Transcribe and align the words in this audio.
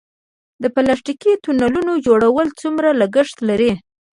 د 0.61 0.65
پلاستیکي 0.75 1.31
تونلونو 1.43 1.93
جوړول 2.07 2.47
څومره 2.61 2.89
لګښت 3.01 3.37
لري؟ 3.49 3.71